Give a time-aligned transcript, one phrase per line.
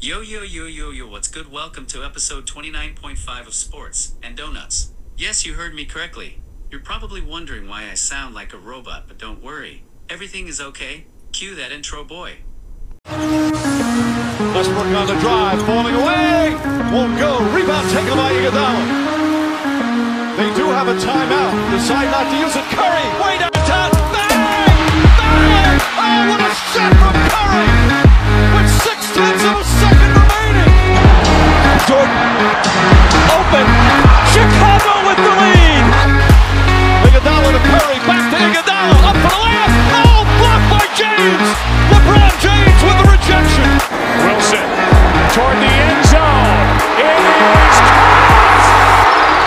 [0.00, 1.50] Yo, yo, yo, yo, yo, what's good?
[1.50, 4.92] Welcome to episode 29.5 of Sports and Donuts.
[5.16, 6.38] Yes, you heard me correctly.
[6.70, 9.82] You're probably wondering why I sound like a robot, but don't worry.
[10.08, 11.06] Everything is okay.
[11.32, 12.36] Cue that intro, boy.
[13.08, 16.54] Westbrook on the drive, falling away.
[16.94, 17.40] Won't go.
[17.50, 18.86] Rebound taken by Iguodala.
[20.36, 21.70] They do have a timeout.
[21.72, 22.62] Decide not to use it.
[22.70, 23.90] Curry, way downtown.
[24.14, 24.46] Bang!
[25.18, 25.80] Bang!
[25.98, 28.07] Oh, what a shot from Curry!
[29.08, 30.68] Second remaining.
[31.88, 32.28] Jordan,
[33.32, 33.64] open.
[34.28, 35.84] Chicago with the lead.
[37.08, 39.72] Iguodala to Curry, back to Iguodala, up for the layup.
[39.96, 41.48] Oh, blocked by James.
[41.88, 43.68] LeBron James with the rejection.
[44.28, 44.68] Wilson
[45.32, 46.68] toward the end zone.
[47.00, 48.60] It is caught!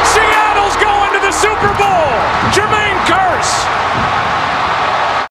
[0.10, 2.10] Seattle's going to the Super Bowl.
[2.50, 3.54] Jermaine Curse.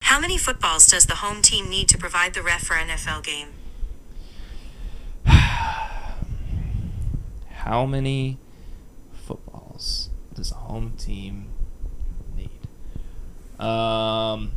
[0.07, 3.49] How many footballs does the home team need to provide the ref for NFL game?
[7.70, 8.37] How many
[9.13, 11.51] footballs does a home team
[12.37, 12.51] need?
[13.65, 14.51] Um,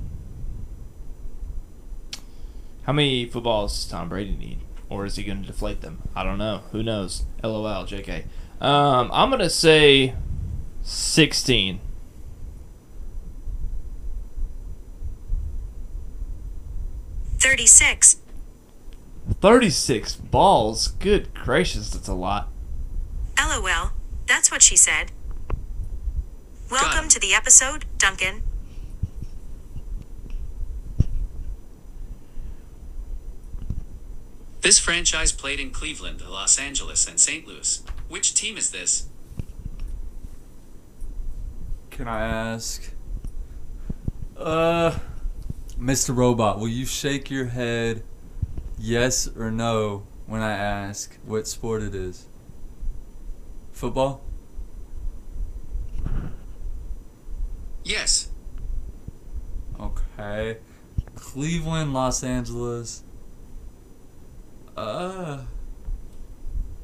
[2.87, 4.61] how many footballs does Tom Brady need?
[4.89, 6.01] Or is he going to deflate them?
[6.15, 6.63] I don't know.
[6.71, 7.25] Who knows?
[7.43, 8.23] LOL, JK.
[8.59, 10.15] Um, I'm going to say
[10.81, 11.81] 16.
[17.37, 18.17] Thirty-six.
[19.39, 20.87] 36 balls?
[20.87, 22.49] Good gracious, that's a lot.
[24.33, 24.37] LOL.
[24.37, 25.11] That's what she said.
[26.71, 28.41] Welcome to the episode, Duncan.
[34.61, 37.45] This franchise played in Cleveland, Los Angeles, and St.
[37.45, 37.83] Louis.
[38.07, 39.07] Which team is this?
[41.91, 42.91] Can I ask?
[44.35, 44.97] Uh,
[45.79, 46.15] Mr.
[46.15, 48.03] Robot, will you shake your head
[48.79, 52.25] yes or no when I ask what sport it is?
[53.83, 54.21] Football?
[57.83, 58.29] Yes.
[59.77, 60.59] Okay.
[61.15, 63.03] Cleveland, Los Angeles.
[64.77, 65.39] Uh,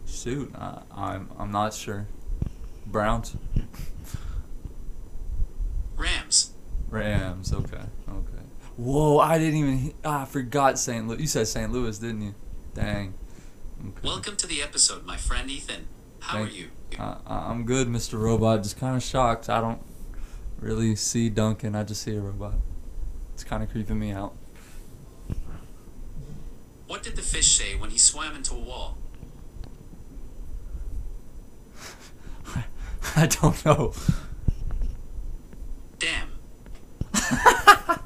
[0.06, 2.06] shoot, I, I'm I'm not sure.
[2.86, 3.38] Browns,
[5.96, 6.52] Rams.
[6.90, 7.54] Rams.
[7.54, 7.78] Okay,
[8.10, 8.44] okay.
[8.76, 9.94] Whoa, I didn't even.
[10.04, 11.08] I forgot St.
[11.08, 11.22] Louis.
[11.22, 11.72] You said St.
[11.72, 12.36] Louis, didn't you?
[12.74, 13.14] Dang.
[13.80, 14.00] Okay.
[14.04, 15.88] Welcome to the episode, my friend Ethan.
[16.20, 16.72] How are you?
[16.98, 18.20] I, I- I'm good, Mr.
[18.20, 18.64] Robot.
[18.64, 19.50] Just kind of shocked.
[19.50, 19.82] I don't
[20.60, 21.76] really see Duncan.
[21.76, 22.54] I just see a robot.
[23.34, 24.34] It's kind of creeping me out.
[26.88, 28.98] What did the fish say when he swam into a wall?
[33.16, 33.94] I don't know.
[36.00, 36.30] Damn.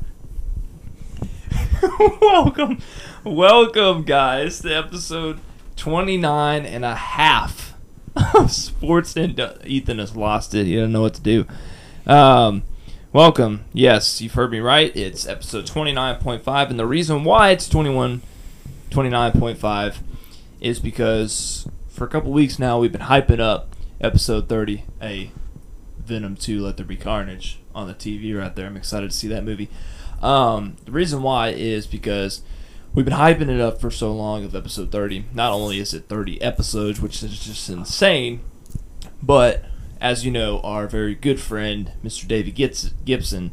[2.21, 2.79] welcome,
[3.23, 5.39] welcome, guys, to episode
[5.75, 7.62] 29 and a half of
[8.47, 10.65] Sports and uh, Ethan has lost it.
[10.65, 11.45] He doesn't know what to do.
[12.05, 12.63] Um,
[13.11, 13.65] welcome.
[13.73, 14.95] Yes, you've heard me right.
[14.95, 18.21] It's episode 29.5, and the reason why it's 21,
[18.89, 19.97] 29.5
[20.61, 25.31] is because for a couple weeks now we've been hyping up episode 30, a
[25.97, 28.67] Venom 2 Let There Be Carnage on the TV right there.
[28.67, 29.69] I'm excited to see that movie.
[30.21, 32.41] Um, the reason why is because
[32.93, 35.25] we've been hyping it up for so long of episode 30.
[35.33, 38.41] Not only is it 30 episodes, which is just insane,
[39.21, 39.65] but
[39.99, 42.27] as you know, our very good friend, Mr.
[42.27, 42.55] David
[43.05, 43.51] Gibson,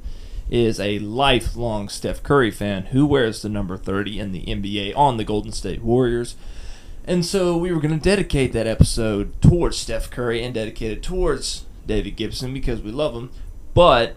[0.51, 5.17] is a lifelong Steph Curry fan who wears the number 30 in the NBA on
[5.17, 6.35] the Golden State Warriors.
[7.05, 11.03] And so we were going to dedicate that episode towards Steph Curry and dedicate it
[11.03, 13.31] towards David Gibson because we love him.
[13.75, 14.17] But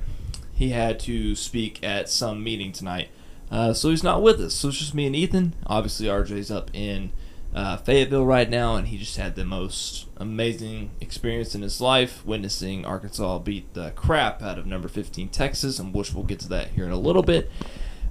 [0.54, 3.10] he had to speak at some meeting tonight.
[3.52, 4.54] Uh, so he's not with us.
[4.54, 5.54] So it's just me and Ethan.
[5.68, 7.12] Obviously, RJ's up in
[7.54, 12.26] uh, Fayetteville right now, and he just had the most amazing experience in his life
[12.26, 16.50] witnessing Arkansas beat the crap out of number 15 Texas, and which we'll get to
[16.50, 17.52] that here in a little bit.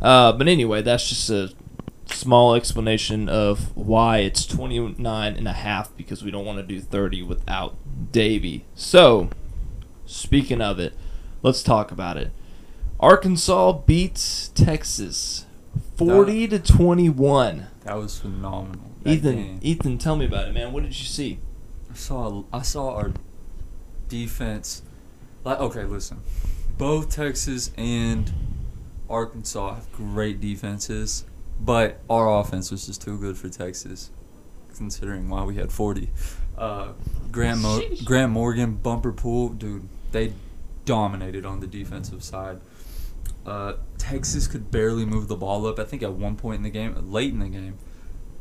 [0.00, 1.52] Uh, but anyway, that's just a
[2.06, 6.80] small explanation of why it's 29 and a half because we don't want to do
[6.80, 7.76] 30 without
[8.12, 8.64] Davy.
[8.74, 9.30] So,
[10.06, 10.94] speaking of it,
[11.42, 12.30] let's talk about it.
[13.02, 15.44] Arkansas beats Texas
[15.96, 17.66] 40 to 21.
[17.82, 18.92] That was phenomenal.
[19.02, 19.58] That Ethan, game.
[19.60, 20.72] Ethan, tell me about it, man.
[20.72, 21.40] What did you see?
[21.90, 23.12] I saw I saw our
[24.08, 24.82] defense.
[25.42, 26.20] Like okay, listen,
[26.78, 28.32] both Texas and
[29.10, 31.24] Arkansas have great defenses,
[31.60, 34.10] but our offense was just too good for Texas,
[34.76, 36.10] considering why we had forty.
[36.56, 36.92] Uh,
[37.32, 40.34] Grant Mo- Grant Morgan, Bumper Pool, dude, they
[40.84, 42.60] dominated on the defensive side.
[43.44, 45.78] Uh, Texas could barely move the ball up.
[45.78, 47.78] I think at one point in the game, late in the game,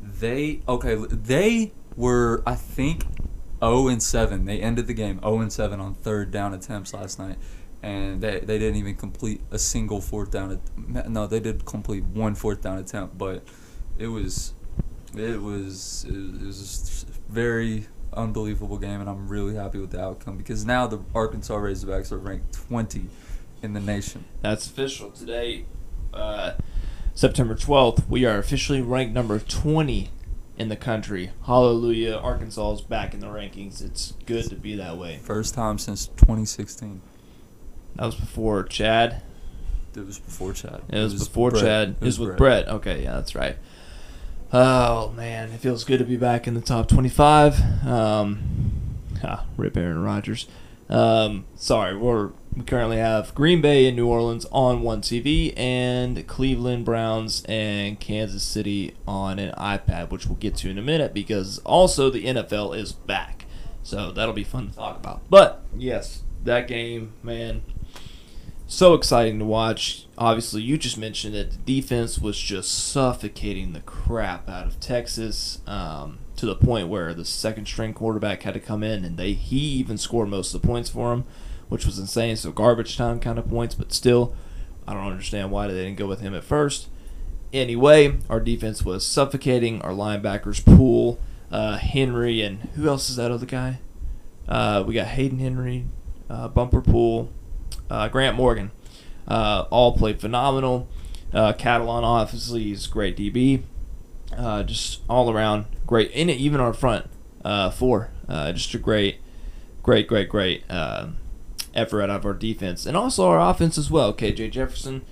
[0.02, 0.96] They okay.
[0.96, 3.06] They were I think
[3.60, 4.46] 0 and 7.
[4.46, 7.38] They ended the game 0 and 7 on third down attempts last night,
[7.82, 10.60] and they they didn't even complete a single fourth down.
[10.78, 13.44] No, they did complete one fourth down attempt, but
[13.98, 14.54] it was
[15.16, 20.66] it was it was very unbelievable game, and I'm really happy with the outcome because
[20.66, 23.08] now the Arkansas Razorbacks are ranked 20
[23.62, 24.26] in the nation.
[24.42, 25.66] That's official today,
[26.14, 26.54] uh,
[27.14, 28.08] September 12th.
[28.08, 30.10] We are officially ranked number 20
[30.58, 31.32] in the country.
[31.46, 32.16] Hallelujah!
[32.16, 33.84] Arkansas is back in the rankings.
[33.84, 35.20] It's good to be that way.
[35.24, 37.02] First time since 2016.
[37.96, 39.24] That was before Chad.
[39.96, 40.84] It was before Chad.
[40.90, 41.64] It was, before Brett.
[41.64, 41.96] Chad.
[42.00, 42.68] It was with Brett.
[42.68, 43.58] Okay, yeah, that's right.
[44.54, 47.86] Oh man, it feels good to be back in the top twenty-five.
[47.86, 48.40] Um,
[49.24, 50.48] ah, rip Aaron Rodgers.
[50.90, 56.28] Um, sorry, we're we currently have Green Bay and New Orleans on one TV, and
[56.28, 61.14] Cleveland Browns and Kansas City on an iPad, which we'll get to in a minute
[61.14, 63.46] because also the NFL is back,
[63.84, 65.22] so that'll be fun to talk about.
[65.30, 67.62] But yes, that game, man,
[68.68, 70.08] so exciting to watch.
[70.18, 75.60] Obviously, you just mentioned that the defense was just suffocating the crap out of Texas
[75.68, 79.34] um, to the point where the second string quarterback had to come in and they
[79.34, 81.24] he even scored most of the points for him,
[81.72, 82.36] which was insane.
[82.36, 84.36] So garbage time kind of points, but still,
[84.86, 86.90] I don't understand why they didn't go with him at first.
[87.54, 89.82] Anyway, our defense was suffocating.
[89.82, 91.18] Our linebackers pool,
[91.50, 93.80] uh, Henry, and who else is that other guy?
[94.50, 95.86] Uh, we got Hayden Henry,
[96.30, 97.32] uh, Bumper Pool,
[97.90, 98.72] uh, Grant Morgan.
[99.26, 100.90] Uh, all played phenomenal.
[101.34, 103.64] Uh, Catalon, obviously, is great DB.
[104.66, 106.12] Just all around great.
[106.14, 107.10] And even our front
[107.74, 109.22] four, just a great,
[109.84, 110.66] great, great, great
[111.74, 114.14] effort out of our defense and also our offense as well.
[114.14, 115.04] KJ Jefferson,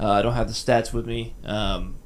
[0.00, 1.96] uh, I don't have the stats with me, um,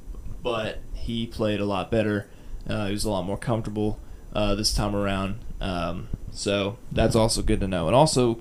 [0.43, 2.29] but he played a lot better.
[2.69, 3.99] Uh, he was a lot more comfortable
[4.35, 5.41] uh, this time around.
[5.61, 7.87] Um, so that's also good to know.
[7.87, 8.41] And also,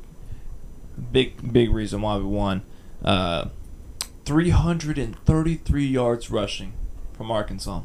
[1.12, 2.64] big big reason why we won.
[3.04, 3.50] Uh,
[4.26, 6.74] 333 yards rushing
[7.14, 7.82] from Arkansas.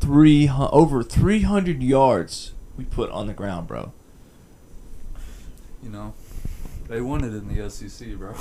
[0.00, 3.92] Three over 300 yards we put on the ground, bro.
[5.82, 6.14] You know,
[6.88, 8.34] they won it in the SEC, bro.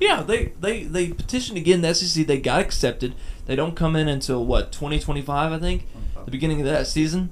[0.00, 2.26] Yeah, they, they, they petitioned again the SEC.
[2.26, 3.14] They got accepted.
[3.46, 5.86] They don't come in until what 2025, I think,
[6.24, 7.30] the beginning of that season.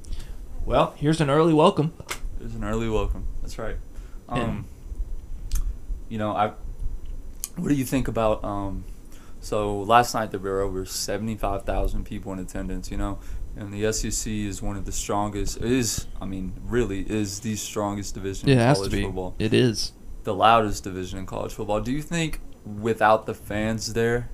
[0.65, 1.93] Well, here's an early welcome.
[2.39, 3.27] There's an early welcome.
[3.43, 3.77] That's right.
[4.29, 4.67] Um,
[6.09, 6.53] you know, I.
[7.57, 8.45] What do you think about?
[8.45, 8.85] Um,
[9.41, 12.91] so last night there were over seventy-five thousand people in attendance.
[12.91, 13.19] You know,
[13.57, 15.59] and the SEC is one of the strongest.
[15.63, 19.03] Is I mean, really is the strongest division It in has college to be.
[19.05, 19.35] football.
[19.39, 19.93] It is.
[20.25, 21.81] The loudest division in college football.
[21.81, 24.31] Do you think without the fans there?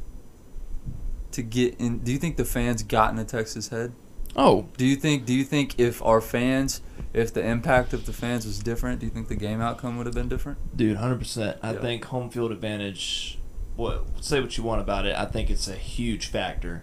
[1.32, 3.92] To get in, do you think the fans got into Texas' head?
[4.34, 5.26] Oh, Do you think?
[5.26, 6.80] Do you think if our fans,
[7.12, 10.06] if the impact of the fans was different, do you think the game outcome would
[10.06, 10.58] have been different?
[10.76, 11.58] dude, hundred percent.
[11.62, 11.80] I Yeah.
[11.80, 13.38] think home field advantage.
[13.76, 15.14] What say what you want about it?
[15.16, 16.82] I think it's a huge factor,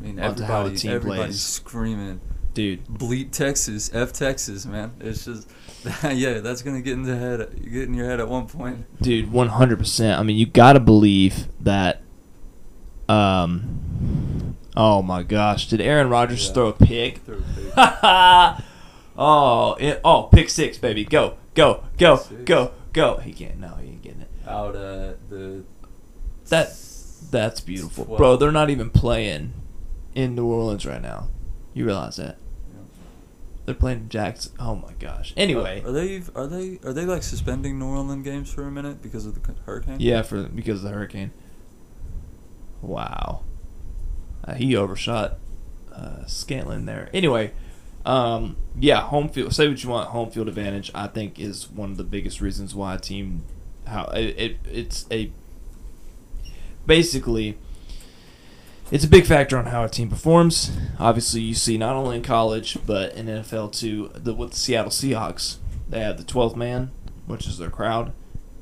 [0.00, 1.40] I mean, a everybody, everybody's plays.
[1.42, 2.20] screaming,
[2.54, 2.84] dude.
[2.86, 5.48] "Bleep Texas, F Texas, man!" It's just,
[6.04, 8.86] yeah, that's gonna get in the head, get in your head at one point.
[9.02, 10.18] Dude, one hundred percent.
[10.18, 12.02] I mean, you got to believe that.
[13.08, 14.56] Um.
[14.76, 15.68] Oh my gosh!
[15.68, 16.52] Did Aaron Rodgers Yeah.
[16.54, 17.18] throw a pick?
[17.18, 18.64] Throw a pick.
[19.18, 21.04] oh, it, oh, pick six, baby.
[21.04, 22.42] Go, go, go, Six.
[22.44, 23.16] go, go.
[23.18, 23.58] He can't.
[23.58, 24.30] No, he ain't getting it.
[24.46, 25.64] Out at the
[26.48, 26.72] That
[27.30, 28.18] that's beautiful, Twelve.
[28.18, 28.36] bro.
[28.36, 29.52] They're not even playing
[30.14, 31.28] in New Orleans right now.
[31.74, 32.36] You realize that?
[32.72, 32.80] Yeah.
[33.66, 34.50] They're playing Jacks.
[34.58, 35.32] Oh my gosh.
[35.36, 39.02] Anyway, Are they are they are they like suspending New Orleans games for a minute
[39.02, 39.96] because of the hurricane?
[40.00, 41.30] yeah, for because of the hurricane.
[42.82, 43.42] Wow,
[44.44, 45.38] uh, he overshot
[45.94, 47.10] uh, Scantling there.
[47.12, 47.52] Anyway,
[48.06, 49.52] um, yeah, home field.
[49.54, 50.08] Say what you want.
[50.08, 53.44] Home field advantage, I think, is one of the biggest reasons why a team
[53.86, 55.30] how it, it it's a
[56.86, 57.58] basically
[58.90, 60.76] it's a big factor on how a team performs.
[60.98, 64.10] Obviously, you see not only in college but in NFL too.
[64.14, 66.90] The with the Seattle Seahawks, they have the 12th man,
[67.26, 68.12] which is their crowd,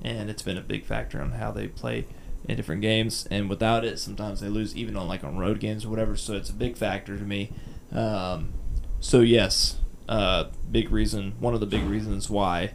[0.02, 2.06] and it's been a big factor on how they play
[2.46, 3.26] in different games.
[3.30, 6.16] And without it, sometimes they lose even on like on road games or whatever.
[6.16, 7.52] So it's a big factor to me.
[7.92, 8.52] Um,
[9.00, 11.34] so yes, uh, big reason.
[11.40, 12.72] One of the big reasons why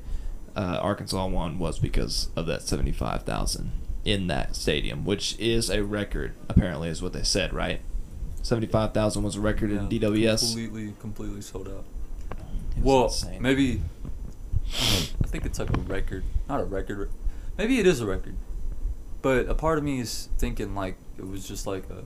[0.56, 6.34] uh, Arkansas won was because of that 75,000 in that stadium, which is a record,
[6.50, 7.82] apparently, is what they said, right?
[8.42, 10.54] 75,000 was a record in DWS.
[10.54, 11.86] Completely, completely sold out.
[12.82, 13.42] Well, insane.
[13.42, 13.82] maybe
[15.22, 17.10] I think it's like a record, not a record.
[17.58, 18.36] Maybe it is a record,
[19.22, 22.04] but a part of me is thinking like it was just like a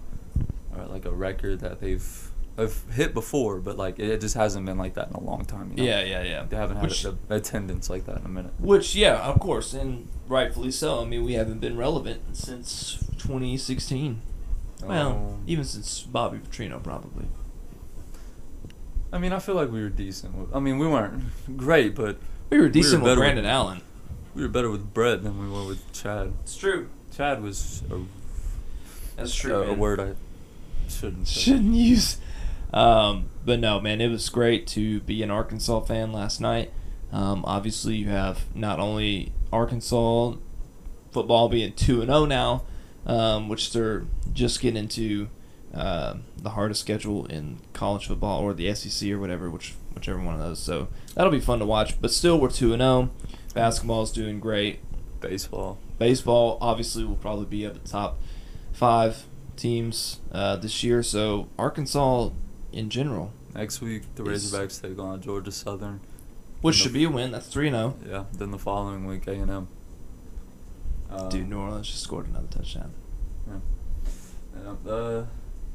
[0.77, 2.26] or like a record that they've
[2.58, 5.72] have hit before, but like it just hasn't been like that in a long time.
[5.72, 5.84] You know?
[5.84, 6.46] Yeah, yeah, yeah.
[6.50, 8.52] They haven't had Which- a, attendance like that in a minute.
[8.60, 11.02] Which, yeah, of course, and rightfully so.
[11.02, 14.22] I mean, we haven't been relevant since 2016.
[14.84, 17.26] Well, Um, even since Bobby Petrino, probably.
[19.12, 20.36] I mean, I feel like we were decent.
[20.36, 21.24] With, I mean, we weren't
[21.58, 22.18] great, but
[22.50, 23.82] We were decent with better Brandon Allen.
[24.36, 26.34] we were better with Brett than we were with Chad.
[26.42, 26.90] It's true.
[27.16, 28.02] Chad was a,
[29.16, 29.62] That's true.
[29.64, 30.14] a word I
[30.90, 31.42] shouldn't say.
[31.42, 32.18] Shouldn't use.
[32.74, 36.71] Um, but no, man, it was great to be an Arkansas fan last night.
[37.12, 40.33] Um, obviously, you have not only Arkansas
[41.12, 42.63] football being two and zero now,
[43.05, 45.29] um, which they're just getting into
[45.74, 50.33] uh, the hardest schedule in college football or the SEC or whatever, which whichever one
[50.36, 50.59] of those.
[50.59, 52.00] So that'll be fun to watch.
[52.01, 53.09] But still, we're two and zero.
[53.53, 54.79] Basketball is doing great.
[55.19, 55.79] Baseball.
[55.97, 58.19] Baseball obviously will probably be at the top
[58.71, 59.24] five
[59.55, 61.01] teams uh, this year.
[61.01, 62.29] So Arkansas,
[62.77, 66.00] in general, Next week, the Is- Razorbacks take on Georgia Southern.
[66.62, 67.31] which should be a win.
[67.31, 67.96] That's three zero.
[68.07, 68.25] Yeah.
[68.34, 69.67] Then the following week, A and M.
[71.10, 72.91] Um, Dude, New Orleans just scored another touchdown.
[73.48, 73.60] Yeah,
[74.69, 75.24] And, uh,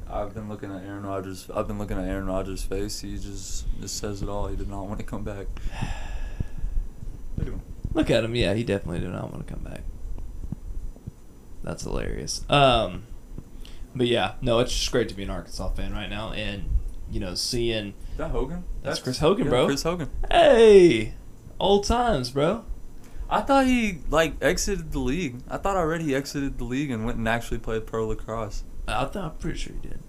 [0.09, 1.49] I've been looking at Aaron Rodgers.
[1.53, 2.99] I've been looking at Aaron Rodgers' face.
[3.01, 4.47] He just just says it all.
[4.47, 5.47] He did not want to come back.
[7.37, 7.61] Look at him.
[7.93, 8.35] Look at him.
[8.35, 9.81] Yeah, he definitely did not want to come back.
[11.63, 12.43] That's hilarious.
[12.49, 13.03] Um,
[13.95, 16.65] but yeah, no, it's just great to be an Arkansas fan right now, and
[17.13, 18.63] you know, seeing Is that Hogan?
[18.81, 19.65] That's Chris Hogan, yeah, bro.
[19.67, 20.09] Chris Hogan.
[20.31, 21.13] hey,
[21.59, 22.65] old times, bro.
[23.29, 25.41] I thought he like exited the league.
[25.47, 28.63] I thought already he exited the league and went and actually played pro lacrosse.
[28.87, 29.99] I thought I'm pretty sure he did,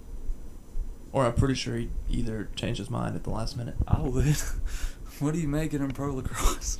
[1.11, 3.75] or I'm pretty sure he either changed his mind at the last minute.
[3.87, 4.25] I would.
[5.19, 6.77] what are you making in pro lacrosse?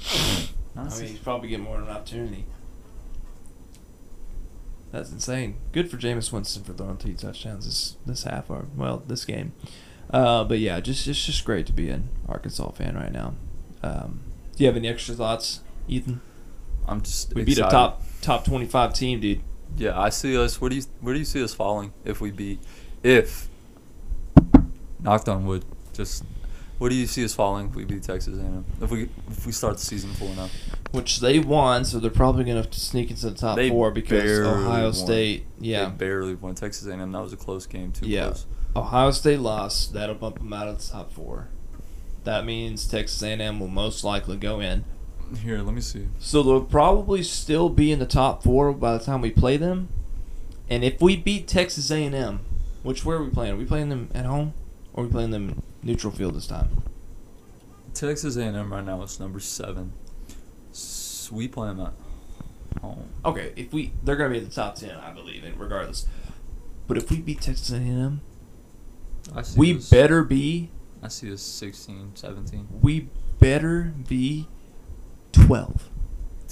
[0.76, 2.46] I mean, he's probably getting more than an opportunity.
[4.92, 5.58] That's insane.
[5.72, 9.54] Good for Jameis Winston for throwing three touchdowns this this half or well this game.
[10.16, 13.34] Uh, but yeah, just it's just great to be an Arkansas fan right now.
[13.84, 14.22] Um,
[14.56, 16.22] do you have any extra thoughts, Ethan?
[16.88, 17.34] I'm just.
[17.34, 19.42] We beat a top top twenty five team, dude.
[19.78, 20.62] Yeah, I see us.
[20.62, 22.60] Where do you where do you see us falling if we beat
[23.04, 23.50] if
[25.02, 25.66] knocked on wood?
[25.94, 26.24] Just
[26.78, 28.66] where do you see us falling if we beat Texas A&M?
[28.82, 30.50] If we if we start the season four now?
[30.92, 34.84] Which they won, so they're probably gonna sneak into the top They four because Ohio
[34.86, 34.94] won.
[34.94, 35.46] State.
[35.60, 37.12] Yeah, they barely won Texas A&M.
[37.12, 37.92] That was a close game.
[37.92, 38.26] Too Yeah.
[38.28, 38.46] close.
[38.76, 39.94] Ohio State lost.
[39.94, 41.48] That'll bump them out of the top four.
[42.24, 44.84] That means Texas A&M will most likely go in.
[45.44, 46.08] Here, let me see.
[46.20, 49.90] So they'll probably still be in the top four by the time we play them.
[50.70, 52.40] And if we beat Texas A&M,
[52.84, 53.54] which where are we playing?
[53.54, 54.54] Are we playing them at home,
[54.94, 56.70] or are we playing them neutral field this time?
[57.94, 59.94] Texas A&M right now is number seven.
[60.72, 61.94] S- We play them at
[62.82, 63.06] home.
[63.24, 66.06] Okay, if we they're gonna be in the top ten, I believe, in regardless.
[66.88, 68.22] But if we beat Texas A&M,
[69.58, 70.70] we us- better be
[71.04, 74.48] I see us 16, 17, we better be
[75.32, 75.90] twelve.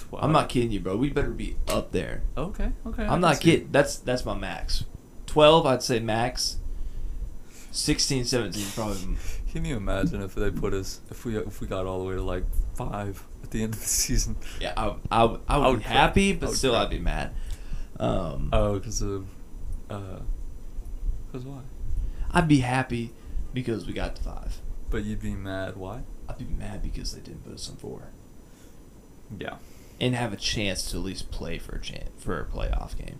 [0.09, 0.23] 12.
[0.23, 0.95] I'm not kidding you, bro.
[0.95, 2.21] We better be up there.
[2.37, 3.03] Okay, okay.
[3.03, 3.41] I'm not it.
[3.41, 3.69] kidding.
[3.71, 4.83] That's that's my max.
[5.27, 6.57] 12, I'd say max.
[7.71, 9.15] 16, 17, probably.
[9.51, 12.15] Can you imagine if they put us if we if we got all the way
[12.15, 12.43] to like
[12.75, 14.35] five at the end of the season?
[14.59, 15.93] Yeah, I, I, would- I would, I would be cry.
[15.93, 16.83] happy, but would still cry.
[16.83, 17.33] I'd be mad.
[17.99, 19.25] Um, Oh, because of
[19.89, 20.19] uh,
[21.27, 21.61] because why?
[22.33, 23.11] I'd be happy
[23.53, 24.57] because we got to five.
[24.89, 25.75] But you'd be mad.
[25.77, 26.01] Why?
[26.27, 28.09] I'd be mad because they didn't put us on four
[29.37, 29.55] Yeah.
[29.99, 33.19] and have a chance to at least play for a chance for a playoff game,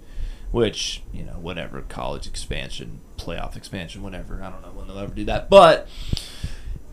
[0.52, 4.42] which you know whatever college expansion, playoff expansion, whatever.
[4.44, 5.88] I don't know when they'll ever do that, but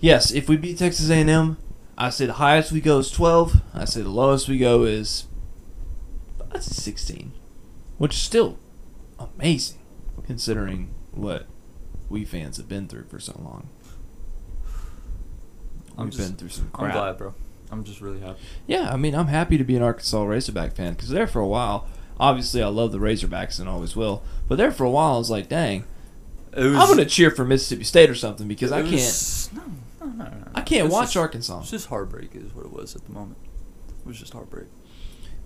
[0.01, 1.57] yes, if we beat Texas A&M,
[1.97, 3.61] I say the highest we go is twelve.
[3.75, 5.27] I say the lowest we go is
[6.61, 7.33] sixteen,
[7.99, 8.59] which is still
[9.19, 9.79] amazing
[10.27, 11.47] considering what
[12.11, 13.69] we fans have been through for so long.
[15.97, 16.95] I'm We've just- been through some I'm crap.
[16.95, 17.35] glad, bro.
[17.71, 18.41] I'm just really happy.
[18.67, 21.47] Yeah, I mean, I'm happy to be an Arkansas Razorback fan because there for a
[21.47, 21.87] while,
[22.19, 24.23] obviously, I love the Razorbacks and always will.
[24.49, 25.85] But there for a while, I was like, dang,
[26.57, 29.63] was, I'm gonna cheer for Mississippi State or something because I can't, was- no,
[30.05, 30.31] no, no.
[30.55, 31.61] I can't watch just- Arkansas.
[31.61, 33.39] It's just heartbreak, is what it was at the moment.
[34.01, 34.67] It was just heartbreak.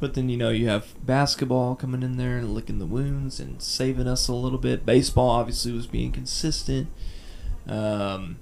[0.01, 3.63] But then you know you have basketball coming in there and licking the wounds and
[3.63, 4.85] saving us a little bit.
[4.85, 6.89] Baseball obviously was being consistent.
[7.67, 8.37] Um,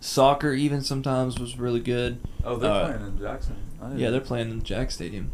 [0.00, 2.18] soccer even sometimes was really good.
[2.44, 3.56] Oh, they're Uh, playing in Jackson.
[3.96, 5.30] Yeah, they're playing in Jack Stadium.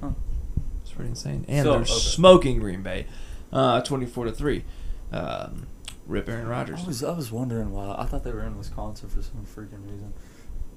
[0.00, 0.10] Huh.
[0.82, 1.44] It's pretty insane.
[1.48, 1.90] And So, they're okay.
[1.92, 3.06] smoking Green Bay,
[3.52, 4.64] uh, twenty-four to three.
[5.10, 5.66] Um,
[6.06, 6.80] rip Aaron Rodgers.
[6.84, 7.94] I was I was wondering why.
[7.98, 10.12] I thought they were in Wisconsin for some freaking reason,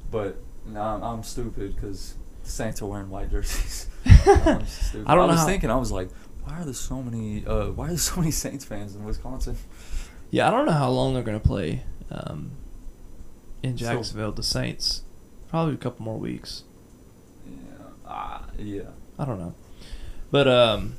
[0.09, 3.87] but now I'm, I'm stupid because the Saints are wearing white jerseys.
[4.05, 6.09] I don't know was thinking I was like,
[6.43, 7.45] Why are there so many?
[7.45, 9.57] Uh, why are there so many Saints fans in Wisconsin?
[10.29, 12.51] Yeah, I don't know how long they're gonna play um,
[13.63, 14.31] in So- Jacksonville.
[14.31, 15.03] the Saints,
[15.49, 16.63] probably a couple more weeks.
[17.45, 17.83] Yeah.
[18.07, 18.89] Ah, yeah.
[19.19, 19.53] I don't know,
[20.31, 20.95] but um,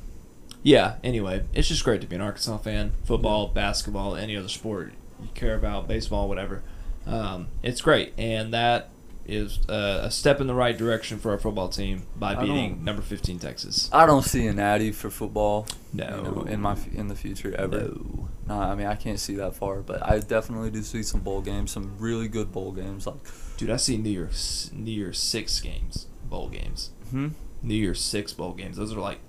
[0.61, 0.95] yeah.
[1.03, 2.93] Anyway, it's just great to be an Arkansas fan.
[3.03, 6.63] Football, basketball, any other sport you care about, baseball, whatever.
[7.05, 8.89] Um, it's great, and that
[9.25, 13.01] is uh, a step in the right direction for our football team by beating number
[13.01, 13.89] 15 Texas.
[13.93, 15.65] I don't see an Natty for football.
[15.93, 16.15] No.
[16.17, 17.79] you know, in my in the future ever.
[17.83, 18.29] No.
[18.47, 21.41] No, I mean I can't see that far, but I definitely do see some bowl
[21.41, 23.07] games, some really good bowl games.
[23.07, 23.15] Like,
[23.55, 26.89] Dude, I see New Year's New Year's six games, bowl games.
[27.11, 27.29] hmm,
[27.61, 28.75] New Year's six bowl games.
[28.75, 29.19] Those are like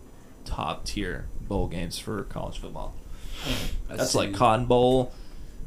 [0.44, 2.94] top tier bowl games for college football.
[3.88, 5.12] I That's see- like Cotton Bowl,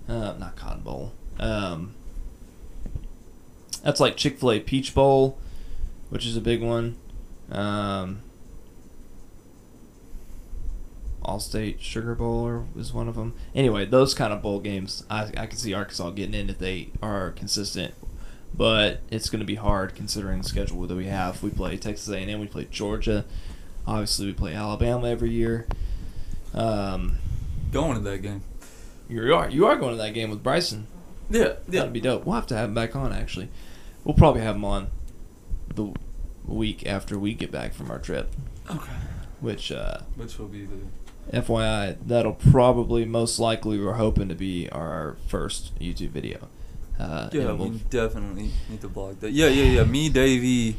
[0.10, 1.14] uh, not Cotton Bowl.
[1.40, 1.94] Um,
[3.84, 5.38] that's like Chick Fil A Peach Bowl,
[6.10, 6.98] which is a big one.
[7.52, 8.22] Um,
[11.24, 13.34] Allstate Sugar Bowl is one of them.
[13.54, 16.90] Anyway, those kind of bowl games, I I can see Arkansas getting in if they
[17.02, 17.94] are consistent.
[18.56, 21.44] But it's going to be hard considering the schedule that we have.
[21.44, 23.26] We play Texas A&M, we play Georgia.
[23.86, 25.68] Obviously, we play Alabama every year.
[26.54, 27.18] Um,
[27.72, 28.42] going to that game.
[29.10, 30.88] you are you are going to that game with Bryson.
[31.30, 32.26] Yeah, That'd be dope.
[32.26, 33.12] We'll have to have him back on.
[33.14, 33.50] Actually,
[34.04, 34.88] we'll probably have him on
[35.74, 35.94] the
[36.46, 38.32] week after we get back from our trip.
[38.70, 38.92] Okay.
[39.42, 44.70] Which, uh, Which will be the FYI, that'll probably most likely we're hoping to be
[44.70, 46.48] our first YouTube video.
[46.98, 49.32] Uh, Yeah, we'll- we definitely need to blog that.
[49.32, 49.84] Yeah, yeah, yeah.
[49.84, 50.78] Me, Davey,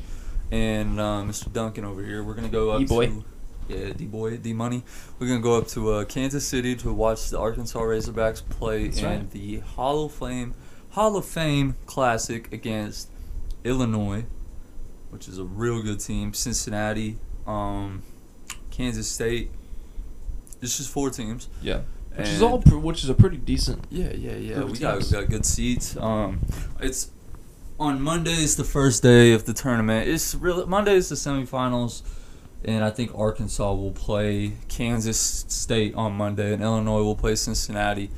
[0.50, 1.52] and uh, Mr.
[1.52, 2.22] Duncan over here.
[2.24, 3.06] We're gonna go up D-boy.
[3.06, 3.24] to
[3.68, 4.82] yeah, D boy, D money.
[5.18, 8.98] We're gonna go up to uh, Kansas City to watch the Arkansas Razorbacks play That's
[9.00, 9.30] in right.
[9.30, 10.54] the Hall of Fame
[10.90, 13.08] Hall of Fame Classic against
[13.64, 14.24] Illinois,
[15.10, 16.32] which is a real good team.
[16.32, 18.02] Cincinnati, um,
[18.70, 19.50] Kansas State.
[20.60, 21.48] It's just four teams.
[21.62, 21.82] yeah,
[22.16, 23.84] which is all pr- which is a pretty decent.
[23.90, 24.64] Yeah, yeah, yeah.
[24.64, 25.96] We got, we got good seats.
[25.96, 26.40] Um,
[26.80, 27.10] it's
[27.78, 30.08] on Monday is the first day of the tournament.
[30.08, 32.02] It's really Monday is the semifinals,
[32.64, 38.10] and I think Arkansas will play Kansas State on Monday, and Illinois will play Cincinnati,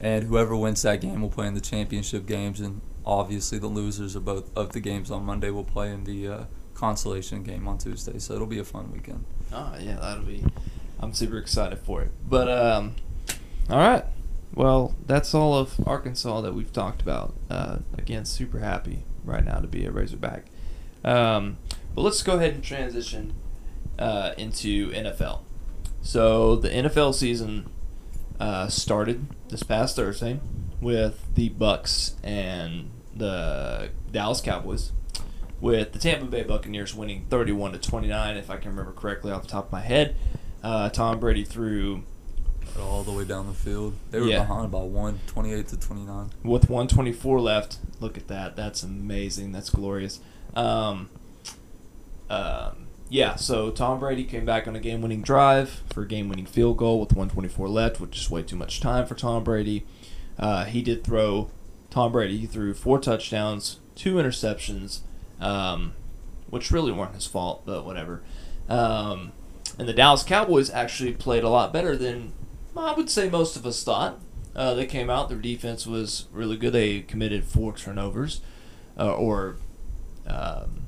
[0.00, 4.16] and whoever wins that game will play in the championship games, and obviously the losers
[4.16, 6.44] of both of the games on Monday will play in the uh,
[6.74, 8.18] consolation game on Tuesday.
[8.18, 9.24] So it'll be a fun weekend.
[9.52, 10.44] Oh yeah, that'll be.
[10.98, 12.10] I'm super excited for it.
[12.28, 12.96] But um,
[13.70, 14.04] all right.
[14.54, 17.34] Well, that's all of Arkansas that we've talked about.
[17.50, 20.46] Uh, again, super happy right now to be a Razorback.
[21.04, 21.58] Um,
[21.94, 23.34] but let's go ahead and transition
[23.98, 25.40] uh, into NFL.
[26.02, 27.68] So the NFL season
[28.38, 30.40] uh, started this past Thursday
[30.80, 34.92] with the Bucks and the Dallas Cowboys,
[35.60, 39.42] with the Tampa Bay Buccaneers winning 31 to 29, if I can remember correctly off
[39.42, 40.14] the top of my head.
[40.62, 42.02] Uh, Tom Brady threw
[42.78, 44.40] All the way down the field, they were Yeah.
[44.40, 46.30] behind by one, 28 to 29.
[46.44, 47.78] with 124 left.
[48.00, 48.54] Look at that.
[48.54, 49.52] That's amazing.
[49.52, 50.20] That's glorious.
[50.54, 51.08] Um,
[52.28, 56.28] um, yeah, so Tom Brady came back on a game winning drive for a game
[56.28, 59.86] winning field goal with 124 left, which is way too much time for Tom Brady.
[60.38, 61.50] Uh, he did throw,
[61.90, 65.00] Tom Brady, threw four touchdowns, two interceptions,
[65.40, 65.92] um,
[66.50, 68.22] which really weren't his fault, but whatever.
[68.68, 69.32] Um,
[69.78, 72.32] and the Dallas Cowboys actually played a lot better than
[72.76, 74.18] I would say most of us thought.
[74.54, 76.72] Uh, they came out, their defense was really good.
[76.72, 78.40] They committed four turnovers,
[78.98, 79.56] uh, or
[80.26, 80.85] um,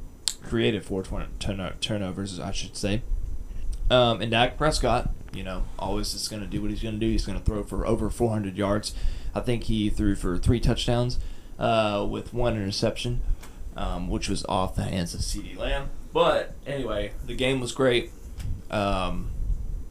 [0.49, 3.03] created four turn- turn- turnovers, I should say.
[3.91, 7.01] Um, and Dak Prescott, you know, always is going to do what he's going to
[7.01, 7.11] do.
[7.11, 8.95] He's going to throw for over 400 yards.
[9.35, 11.19] I think he threw for three touchdowns
[11.59, 13.21] uh, with one interception,
[13.77, 15.91] um, which was off the hands of CeeDee Lamb.
[16.13, 18.11] But anyway, the game was great.
[18.71, 19.31] Um,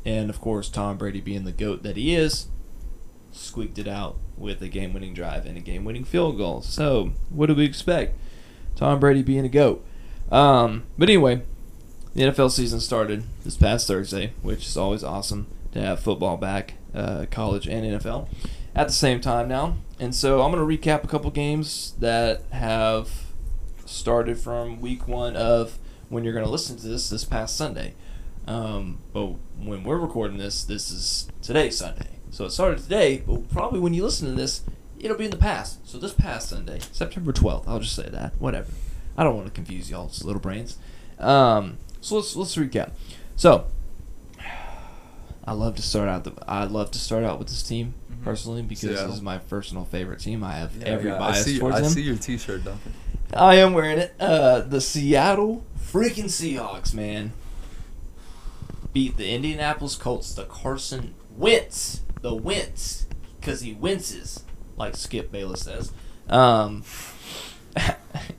[0.06, 2.48] and of course, Tom Brady, being the GOAT that he is,
[3.32, 6.62] squeaked it out with a game winning drive and a game winning field goal.
[6.62, 8.15] So, what do we expect?
[8.76, 9.84] Tom Brady being a GOAT.
[10.32, 11.42] Um, but anyway,
[12.13, 16.74] the NFL season started this past Thursday, which is always awesome to have football back,
[16.94, 18.28] uh, college and NFL,
[18.76, 19.78] at the same time now.
[20.00, 23.28] And so I'm going to recap a couple games that have
[23.86, 25.78] started from week one of
[26.10, 27.94] when you're going to listen to this this past Sunday.
[28.48, 32.20] Um, but when we're recording this, this is today, Sunday.
[32.32, 34.62] So it started today, but probably when you listen to this,
[35.00, 35.88] it'll be in the past.
[35.88, 38.34] So this past Sunday, September 12th, I'll just say that.
[38.40, 38.72] Whatever.
[39.17, 40.77] I don't want to confuse y'all's little brains.
[41.19, 42.91] Um, so let's let's recap.
[43.36, 43.65] So
[45.45, 48.23] I love to start out the I love to start out with this team Mhm.
[48.23, 49.08] personally because Seattle.
[49.08, 50.43] this is my personal favorite team.
[50.43, 51.89] I have Yeah, every yeah, I bias see, towards I them.
[51.89, 52.93] see your T-shirt, Duncan.
[53.34, 54.13] I am wearing it.
[54.19, 57.34] Uh, the Seattle freaking Seahawks, man.
[58.93, 60.34] beat the Indianapolis Colts.
[60.34, 63.06] The Carson Wentz, the Wentz,
[63.39, 64.43] because he winces,
[64.75, 65.91] like Skip Bayless says.
[66.30, 66.84] Um,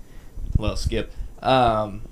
[0.59, 1.13] well, Skip.
[1.43, 2.03] Um,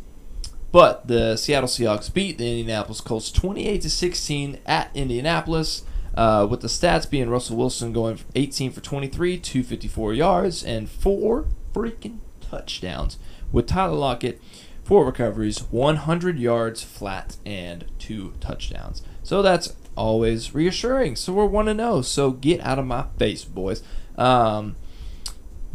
[0.72, 5.82] but the Seattle Seahawks beat the Indianapolis Colts 28 to 16 at Indianapolis.
[6.14, 11.46] Uh, with the stats being Russell Wilson going 18 for 23, 254 yards, and four
[11.74, 13.18] freaking touchdowns.
[13.52, 14.40] With Tyler Lockett,
[14.82, 19.02] four recoveries, 100 yards flat, and two touchdowns.
[19.22, 21.16] So that's always reassuring.
[21.16, 22.02] So we're 1 0.
[22.02, 23.82] So get out of my face, boys.
[24.16, 24.76] Um,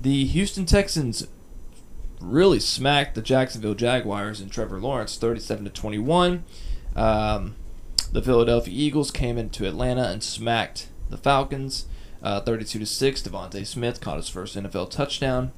[0.01, 1.27] the Houston Texans
[2.21, 6.43] really smacked the Jacksonville Jaguars and Trevor Lawrence 37 to 21.
[6.95, 7.55] Um,
[8.11, 11.85] the Philadelphia Eagles came into Atlanta and smacked the Falcons
[12.21, 13.21] uh, 32 to 6.
[13.21, 15.51] DeVonta Smith caught his first NFL touchdown.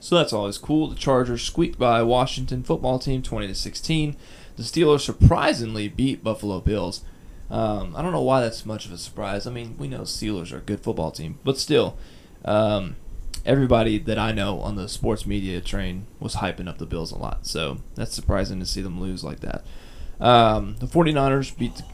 [0.00, 0.88] So that's always cool.
[0.88, 4.16] The Chargers squeaked by Washington football team 20 to 16.
[4.56, 7.02] The Steelers surprisingly beat Buffalo Bills.
[7.50, 9.46] Um, I don't know why that's much of a surprise.
[9.46, 11.96] I mean, we know Steelers are a good football team, but still,
[12.44, 12.96] um,
[13.44, 17.18] everybody that I know on the sports media train was hyping up the Bills a
[17.18, 17.46] lot.
[17.46, 19.64] So that's surprising to see them lose like that.
[20.20, 21.76] Um, the 49ers beat.
[21.76, 21.84] The,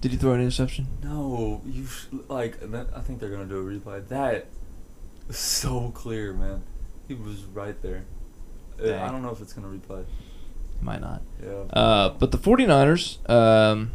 [0.00, 0.86] did he throw an interception?
[1.02, 2.58] No, you sh- like.
[2.62, 4.06] I think they're gonna do a replay.
[4.08, 4.46] That
[5.28, 6.62] is so clear, man.
[7.06, 8.04] He was right there.
[8.82, 10.04] Uh, I don't know if it's gonna replay.
[10.80, 11.22] Might not.
[11.42, 11.50] Yeah.
[11.72, 13.92] Uh, but the 49ers um,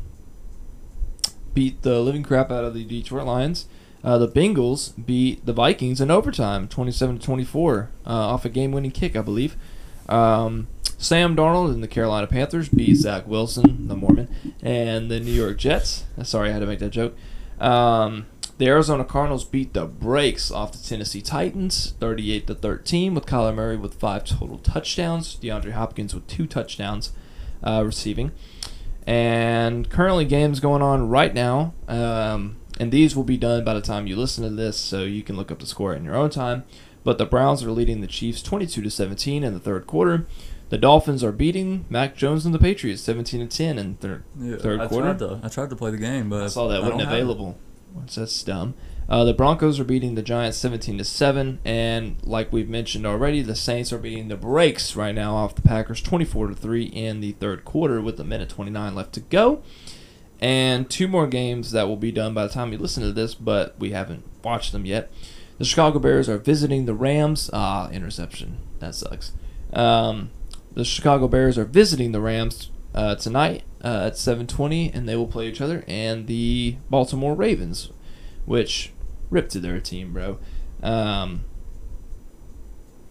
[1.55, 3.65] beat the living crap out of the Detroit Lions.
[4.05, 8.91] Uh, the Bengals beat the Vikings in overtime, 27 to 24, uh, off a game-winning
[8.91, 9.57] kick, I believe.
[10.07, 10.67] Um,
[10.99, 14.29] Sam Darnold and the Carolina Panthers beat Zach Wilson, the Mormon,
[14.61, 16.03] and the New York Jets.
[16.21, 17.15] Sorry, I had to make that joke.
[17.59, 18.27] Um,
[18.59, 23.55] the Arizona Cardinals beat the brakes off the Tennessee Titans, 38 to 13, with Kyler
[23.55, 27.11] Murray with five total touchdowns, DeAndre Hopkins with two touchdowns
[27.63, 28.31] uh, receiving.
[29.07, 33.81] And currently, games going on right now, um, and these will be done by the
[33.81, 36.29] time you listen to this, so you can look up the score in your own
[36.29, 36.63] time.
[37.03, 40.25] But the Browns are leading the Chiefs 22 to 17 in the third quarter.
[40.69, 44.57] The Dolphins are beating Mac Jones and the Patriots 17 to 10 in third Yeah,
[44.57, 45.13] third I quarter.
[45.13, 47.07] Tried to, I tried to play the game, but I saw that I wasn't don't
[47.07, 47.21] have it.
[47.21, 47.57] available.
[47.93, 48.73] Which that's dumb.
[49.07, 53.43] Uh, the Broncos are beating the Giants 17 to 7, and like we've mentioned already,
[53.43, 57.19] the Saints are beating the brakes right now off the Packers 24 to 3 in
[57.21, 59.61] the third quarter with a minute 29 left to go.
[60.45, 63.33] And two more games that will be done by the time you listen to this,
[63.33, 65.11] but we haven't watched them yet.
[65.57, 67.49] The Chicago Bears are visiting the Rams.
[67.51, 68.59] Ah, interception.
[68.77, 69.31] That sucks.
[69.73, 70.29] Um,
[70.71, 75.25] the Chicago Bears are visiting the Rams uh, tonight uh, at 7:20, and they will
[75.25, 75.83] play each other.
[75.87, 77.89] And the Baltimore Ravens,
[78.45, 78.93] which
[79.31, 80.37] ripped to their team, bro.
[80.83, 81.45] Um,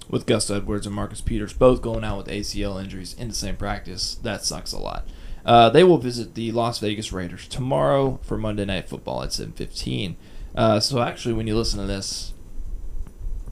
[0.08, 3.56] with Gus Edwards and Marcus Peters both going out with ACL injuries in the same
[3.56, 5.08] practice, that sucks a lot.
[5.44, 10.16] Uh, they will visit the Las Vegas Raiders tomorrow for Monday Night Football at 7:15.
[10.54, 12.32] Uh, so actually, when you listen to this,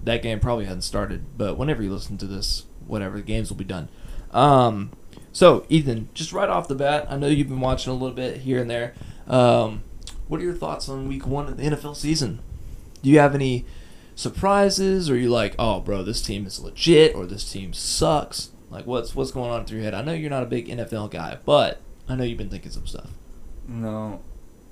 [0.02, 1.36] that game probably hadn't started.
[1.36, 3.88] But whenever you listen to this, whatever the games will be done.
[4.30, 4.90] Um,
[5.32, 8.38] so Ethan, just right off the bat, I know you've been watching a little bit
[8.38, 8.94] here and there.
[9.26, 9.82] Um,
[10.28, 12.40] what are your thoughts on Week One of the NFL season?
[13.02, 13.66] Do you have any
[14.14, 18.51] surprises, or are you like, oh, bro, this team is legit, or this team sucks?
[18.72, 19.94] Like, what's what's going on through your head?
[19.94, 22.86] I know you're not a big NFL guy, but I know you've been thinking some
[22.86, 23.10] stuff.
[23.68, 24.22] No.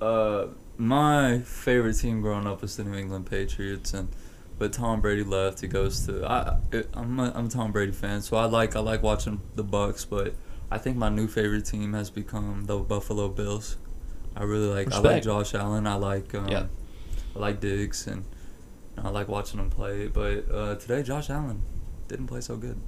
[0.01, 4.09] Uh, my favorite team growing up was the New England Patriots, and
[4.57, 5.61] but Tom Brady left.
[5.61, 6.57] He goes to I.
[6.71, 9.63] It, I'm a, I'm a Tom Brady fan, so I like I like watching the
[9.63, 10.33] Bucks, but
[10.71, 13.77] I think my new favorite team has become the Buffalo Bills.
[14.35, 15.85] I really like I like Josh Allen.
[15.85, 16.65] I like um, Yeah.
[17.35, 18.25] I like Diggs, and
[18.97, 20.07] I like watching them play.
[20.07, 21.61] But uh, today, Josh Allen
[22.07, 22.79] didn't play so good.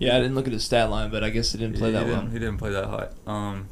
[0.00, 1.92] Yeah, I didn't look at his stat line, but I guess he didn't play he
[1.92, 2.16] that well.
[2.22, 3.12] didn't, He didn't play that hot.
[3.26, 3.68] Um,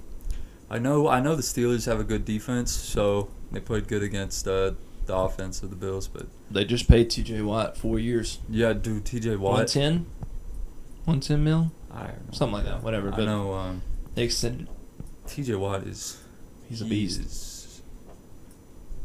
[0.71, 1.09] I know.
[1.09, 4.73] I know the Steelers have a good defense, so they played good against uh,
[5.07, 6.07] the offense of the Bills.
[6.07, 7.41] But They just paid T.J.
[7.43, 9.37] Watt four years, yeah, dude, T.J.
[9.37, 9.53] Watt.
[9.75, 10.05] 110,
[11.07, 12.15] 110 mil, I don't know.
[12.33, 12.83] something like that.
[12.83, 13.13] Whatever.
[13.15, 13.55] I know.
[13.55, 13.83] Um,
[14.15, 14.69] they extended.
[15.27, 15.55] T.J.
[15.55, 16.23] Watt is.
[16.69, 17.21] He's a beast.
[17.21, 17.81] is-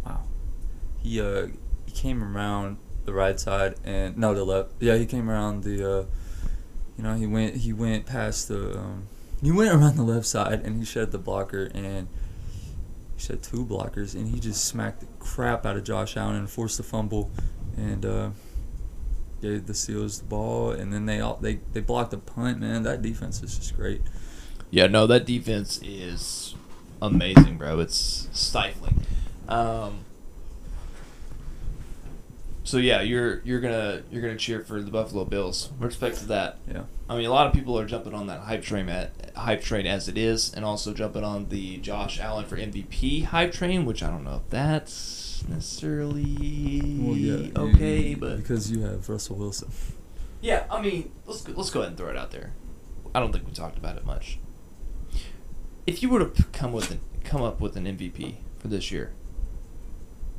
[0.06, 0.20] wow.
[1.02, 1.48] He uh
[1.86, 4.72] he came around the right side and no the left.
[4.82, 6.00] Yeah, he came around the.
[6.02, 6.06] uh
[6.98, 8.80] You know he went he went past the.
[8.80, 9.08] Um,
[9.42, 12.08] he went around the left side and he shed the blocker and.
[13.16, 16.50] He shed two blockers and he just smacked the crap out of Josh Allen and
[16.50, 17.30] forced a fumble,
[17.78, 18.30] and uh,
[19.42, 22.60] gave the Steelers the ball and then they all they they blocked the punt.
[22.60, 24.02] Man, that defense is just great.
[24.72, 26.56] Yeah, no, that defense is
[27.02, 27.80] amazing, bro.
[27.80, 29.06] It's stifling.
[29.48, 30.06] Um,
[32.64, 35.70] so yeah, you're you're gonna you're gonna cheer for the Buffalo Bills.
[35.80, 36.58] Respect to that.
[36.72, 36.84] Yeah.
[37.10, 39.86] I mean, a lot of people are jumping on that hype train at hype train
[39.86, 44.02] as it is, and also jumping on the Josh Allen for MVP hype train, which
[44.02, 49.70] I don't know if that's necessarily okay, you- but because you have Russell Wilson.
[50.42, 52.54] yeah, I mean, let's go, let's go ahead and throw it out there.
[53.14, 54.40] I don't think we talked about it much.
[55.86, 59.12] If you were to come with an, come up with an MVP for this year,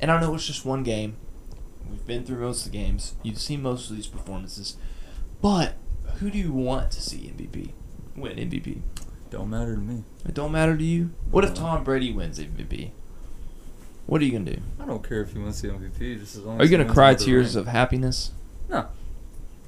[0.01, 1.15] and I know it's just one game,
[1.89, 4.77] we've been through most of the games, you've seen most of these performances,
[5.41, 5.75] but
[6.19, 7.71] who do you want to see MVP
[8.15, 8.81] win MVP?
[9.29, 10.03] Don't matter to me.
[10.25, 11.11] It don't matter to you.
[11.31, 12.91] What if Tom Brady wins MVP?
[14.05, 14.61] What are you gonna do?
[14.79, 16.19] I don't care if he wins the MVP.
[16.19, 18.31] Just as long Are you gonna cry tears of happiness?
[18.69, 18.87] No.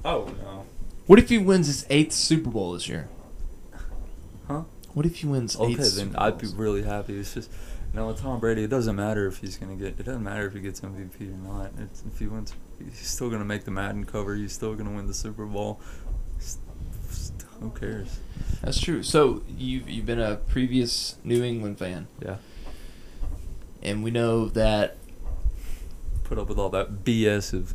[0.04, 0.64] Oh no.
[1.06, 3.08] What if he wins his eighth Super Bowl this year?
[4.46, 4.62] Huh?
[4.94, 7.18] What if he wins Okay, then I'd be really happy.
[7.18, 7.50] It's just,
[7.94, 9.98] know, with Tom Brady, it doesn't matter if he's gonna get.
[9.98, 11.70] It doesn't matter if he gets MVP or not.
[11.78, 14.34] It's, if he wins, he's still gonna make the Madden cover.
[14.34, 15.80] He's still gonna win the Super Bowl.
[17.60, 18.20] Who cares?
[18.62, 19.02] That's true.
[19.02, 22.36] So you've you've been a previous New England fan, Yeah.
[23.82, 24.96] and we know that.
[26.24, 27.72] Put up with all that BS of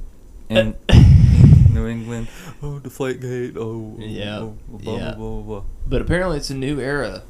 [0.51, 0.75] uh, in
[1.73, 2.27] New England.
[2.61, 3.55] Oh, Deflate Gate.
[3.57, 5.15] Oh, oh, Yeah, Oh, oh blah, yeah.
[5.15, 5.63] blah, blah, blah.
[5.87, 7.23] But apparently, it's a new era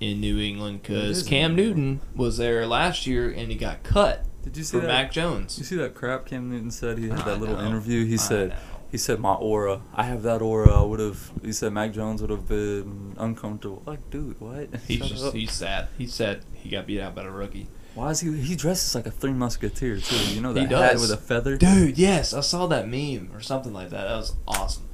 [0.00, 1.68] in New England because Cam new.
[1.68, 4.88] Newton was there last year and he got cut Did you see for that?
[4.88, 5.58] Mac Jones?
[5.58, 6.98] You see that crap Cam Newton said?
[6.98, 7.66] He had I that little know.
[7.66, 8.04] interview.
[8.04, 8.56] He I said, know.
[8.92, 9.80] he said my aura.
[9.94, 10.70] I have that aura.
[10.70, 11.30] I would have.
[11.42, 13.82] He said Mac Jones would have been uncomfortable.
[13.86, 14.68] Like, dude, what?
[14.86, 15.34] He's Shut just up.
[15.34, 15.88] he's sad.
[15.98, 17.66] He said he got beat out by a rookie.
[17.94, 18.30] Why is he?
[18.40, 20.32] He dresses like a three musketeer too.
[20.34, 21.00] You know He that hat does.
[21.00, 21.56] with a feather.
[21.56, 24.04] Dude, yes, I saw that meme or something like that.
[24.04, 24.84] That was awesome.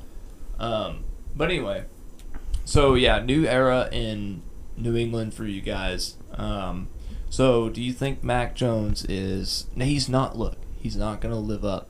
[0.58, 1.04] Um,
[1.36, 1.84] but anyway,
[2.64, 4.40] so yeah, new era in
[4.76, 6.16] New England for you guys.
[6.32, 6.88] Um,
[7.30, 9.66] so do you think Mac Jones is?
[9.74, 10.36] No, he's not.
[10.36, 11.88] Look, he's not gonna live up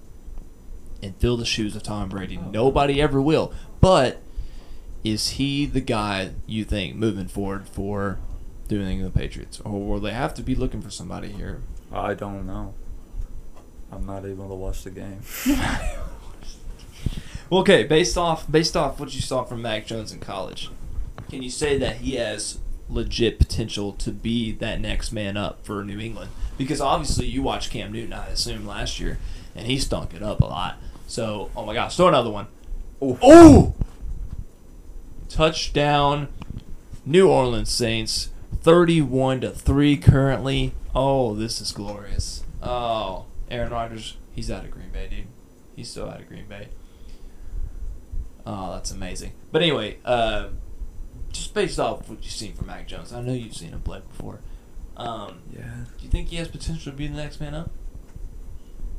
[1.02, 2.38] and fill the shoes of Tom Brady.
[2.38, 2.50] Oh.
[2.50, 3.52] Nobody ever will.
[3.80, 4.20] But
[5.02, 8.18] is he the guy you think moving forward for
[8.68, 11.60] doing the Patriots, or will they have to be looking for somebody here?
[11.92, 12.74] I don't know.
[13.92, 15.20] I'm not able to watch the game.
[17.52, 20.70] Okay, based off based off what you saw from Mac Jones in college,
[21.28, 22.58] can you say that he has
[22.94, 26.30] legit potential to be that next man up for New England?
[26.56, 29.18] Because obviously you watched Cam Newton, I assume, last year,
[29.56, 30.76] and he stunk it up a lot.
[31.06, 32.46] So, oh my gosh, throw another one.
[33.02, 33.74] Oh.
[35.28, 36.28] Touchdown,
[37.04, 38.30] New Orleans Saints,
[38.62, 40.72] thirty-one to three currently.
[40.94, 42.44] Oh, this is glorious.
[42.62, 45.26] Oh, Aaron Rodgers, he's out of Green Bay, dude.
[45.74, 46.68] He's still out of Green Bay.
[48.46, 49.32] Oh, that's amazing.
[49.50, 50.48] But anyway, uh,
[51.34, 54.00] just based off what you've seen from Mac Jones, I know you've seen him play
[54.08, 54.40] before.
[54.96, 55.62] Um, Yeah.
[55.98, 57.70] do you think he has potential to be the next man up?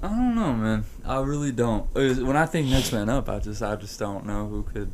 [0.03, 0.83] I don't know, man.
[1.05, 1.91] I really don't.
[1.93, 4.91] When I think next man up, I just I just don't know who could.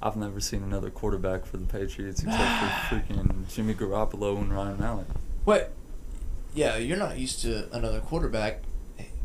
[0.00, 2.38] I've never seen another quarterback for the Patriots except
[2.88, 5.06] for freaking Jimmy Garoppolo and Ryan Allen.
[5.44, 5.72] What?
[6.54, 8.62] Yeah, you're not used to another quarterback.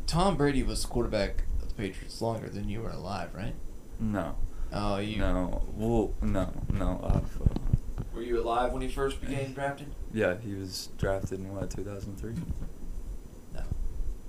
[0.08, 3.54] Tom Brady was the quarterback of the Patriots longer than you were alive, right?
[4.00, 4.36] No,
[4.76, 7.00] Oh, you no, well, no, no.
[7.04, 9.88] I've, uh, were you alive when he first became drafted?
[10.14, 12.34] yeah, he was drafted in what 2003.
[13.54, 13.62] No.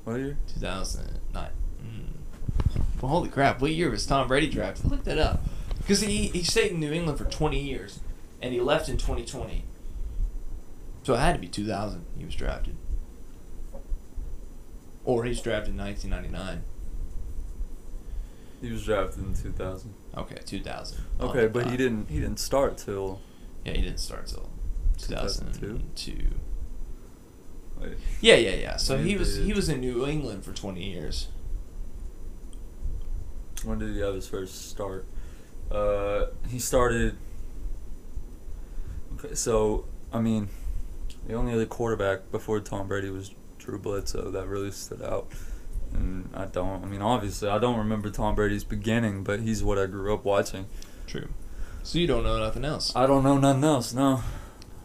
[0.05, 0.37] What year?
[0.55, 1.51] 2009.
[1.83, 2.83] Mm.
[3.01, 3.61] Well, holy crap!
[3.63, 4.91] What year was Tom Brady drafted?
[4.91, 5.41] Look that up.
[5.79, 8.01] Because he he stayed in New England for 20 years,
[8.43, 9.65] and he left in 2020.
[11.05, 12.05] So it had to be 2000.
[12.19, 12.77] He was drafted,
[15.05, 16.65] or he's drafted in 1999.
[18.65, 19.93] He was drafted in 2000.
[20.17, 20.99] Okay, 2000.
[21.21, 22.09] Okay, Oh, but he didn't.
[22.09, 23.21] He didn't start till.
[23.65, 24.49] Yeah, he didn't start till
[24.99, 25.61] 2002?
[25.95, 26.27] 2002.
[27.81, 28.77] Wait, Yeah, yeah, yeah.
[28.77, 31.29] So He he was he was in New England for 20 years.
[33.65, 35.07] when did he have his first start?
[35.71, 37.17] Uh, he started.
[39.19, 40.49] Okay, so I mean,
[41.27, 45.29] the only other quarterback before Tom Brady was Drew Bledsoe that really stood out.
[45.95, 46.85] And I don't.
[46.85, 50.25] I mean, obviously, I don't remember Tom Brady's beginning, but he's what I grew up
[50.25, 50.67] watching.
[51.07, 51.29] True.
[51.83, 52.95] So you don't know nothing else.
[52.97, 53.95] I don't know nothing else.
[53.95, 54.23] No.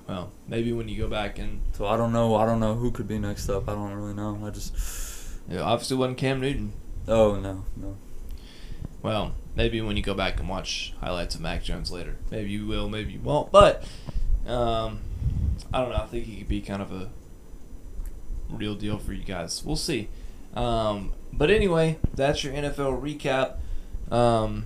[0.08, 2.36] Well, maybe when you go back and So I don't know.
[2.36, 3.68] I don't know who could be next up.
[3.70, 4.40] I don't really know.
[4.44, 4.74] I just.
[5.50, 6.74] it obviously wasn't Cam Newton.
[7.08, 7.96] Oh no, no.
[9.02, 12.68] Well, maybe when you go back and watch highlights of Mac Jones later, maybe you
[12.68, 13.52] will, maybe you won't.
[13.52, 13.84] But
[14.46, 15.00] um,
[15.74, 16.04] I don't know.
[16.04, 17.10] I think he could be kind of a
[18.50, 19.64] real deal for you guys.
[19.64, 20.10] We'll see.
[20.56, 23.58] Um, but anyway, that's your NFL recap.
[24.14, 24.66] Um,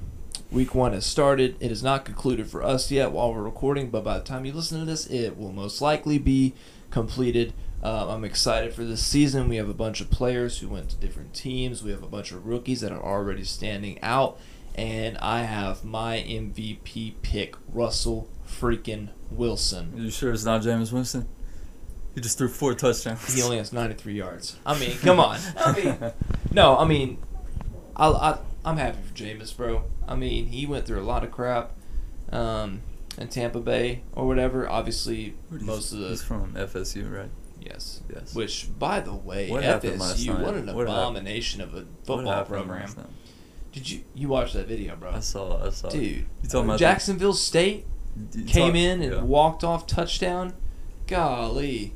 [0.51, 1.55] week one has started.
[1.59, 4.53] It is not concluded for us yet while we're recording, but by the time you
[4.53, 6.53] listen to this, it will most likely be
[6.91, 7.53] completed.
[7.81, 9.49] Um, I'm excited for this season.
[9.49, 11.83] We have a bunch of players who went to different teams.
[11.83, 14.39] We have a bunch of rookies that are already standing out.
[14.75, 19.93] And I have my MVP pick, Russell freaking Wilson.
[19.95, 21.27] You sure it's not Jameis Winston?
[22.15, 23.33] He just threw four touchdowns.
[23.33, 24.57] He only has 93 yards.
[24.65, 25.39] I mean, come on.
[25.57, 25.97] I mean,
[26.51, 27.17] no, I mean,
[27.95, 29.83] I, I, I'm happy for Jameis, bro.
[30.07, 31.71] I mean, he went through a lot of crap
[32.31, 32.81] um,
[33.17, 34.69] in Tampa Bay or whatever.
[34.69, 36.09] Obviously, most of the.
[36.09, 37.29] He's from FSU, right?
[37.61, 38.35] yes, Yes.
[38.35, 40.89] Which, by the way, What happened FSU, what an What happened?
[40.89, 42.93] abomination of a football program.
[43.71, 45.11] Did you you watch that video, bro?
[45.11, 45.65] I saw.
[45.65, 45.89] I saw.
[45.89, 47.87] Dude, you talking about Jacksonville State
[48.45, 49.21] came talk- in and yeah.
[49.23, 50.53] walked off touchdown.
[51.07, 51.93] Golly.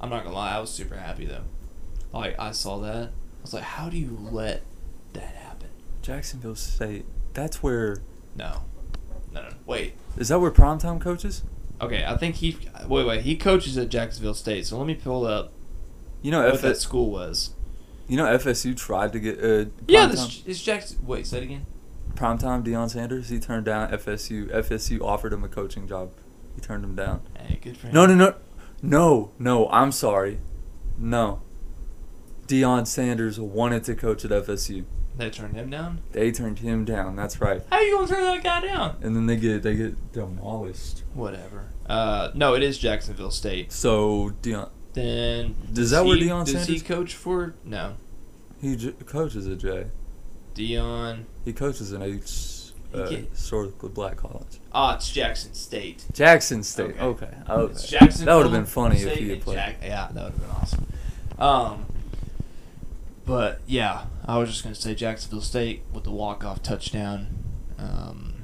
[0.00, 1.42] I'm not gonna lie, I was super happy though.
[2.12, 3.08] Like I saw that.
[3.08, 4.62] I was like, how do you let
[5.12, 5.68] that happen?
[6.02, 7.04] Jacksonville State.
[7.34, 7.98] That's where.
[8.36, 8.62] No.
[9.32, 9.48] No, no.
[9.66, 9.94] Wait.
[10.16, 11.42] Is that where primetime coaches?
[11.80, 15.24] Okay, I think he wait, wait, he coaches at Jacksonville State, so let me pull
[15.24, 15.52] up
[16.20, 17.54] You know, what F- that school was.
[18.06, 21.64] you know FSU tried to get uh, Yeah, this is Jackson wait, say it again.
[22.14, 23.30] primetime Deion Sanders.
[23.30, 24.50] He turned down FSU.
[24.52, 26.10] FSU offered him a coaching job.
[26.54, 27.22] He turned him down.
[27.38, 27.94] Hey, good for him.
[27.94, 28.34] No, no, no,
[28.82, 29.68] no, no.
[29.70, 30.38] I'm sorry.
[30.98, 31.40] No.
[32.46, 34.84] Deion Sanders wanted to coach at FSU.
[35.16, 36.00] They turned him down?
[36.12, 37.14] They turned him down.
[37.14, 37.62] That's right.
[37.70, 38.96] How you gonna turn that guy down?
[39.02, 41.02] And then they get they get demolished.
[41.14, 41.66] Whatever.
[41.86, 43.70] Uh no, it is Jacksonville State.
[43.72, 47.54] So Deion Then Does that where he, Deion does he Sanders- coach for?
[47.64, 47.94] No,
[48.60, 49.86] he j- coaches at J.
[50.54, 51.26] Dion.
[51.44, 52.59] He coaches in a s- He
[52.94, 54.58] uh, get- historically black college.
[54.72, 56.04] Ah, it's Jackson State.
[56.12, 56.96] Jackson State.
[57.00, 57.26] Okay.
[57.26, 57.28] Okay.
[57.48, 57.72] okay.
[57.72, 58.26] It's Jackson.
[58.26, 59.56] That would have been funny if State he had played.
[59.56, 60.86] Jack- yeah, that would have been awesome.
[61.38, 61.86] Um,
[63.26, 67.28] but yeah, I was just gonna say Jacksonville State with the walk off touchdown
[67.78, 68.34] um,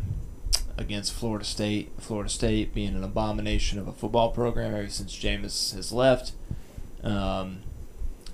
[0.78, 1.90] against Florida State.
[1.98, 6.32] Florida State being an abomination of a football program ever since Jameis has left.
[7.02, 7.59] Um,